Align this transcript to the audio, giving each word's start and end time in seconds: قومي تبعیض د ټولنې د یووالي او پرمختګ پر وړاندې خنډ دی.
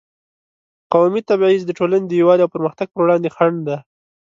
قومي 0.93 1.21
تبعیض 1.29 1.61
د 1.65 1.71
ټولنې 1.79 2.05
د 2.07 2.11
یووالي 2.19 2.41
او 2.43 2.53
پرمختګ 2.55 2.87
پر 2.91 2.99
وړاندې 3.03 3.33
خنډ 3.35 3.57
دی. 3.67 3.77